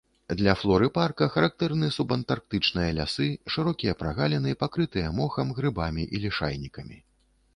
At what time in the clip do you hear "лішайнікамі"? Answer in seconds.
6.27-6.97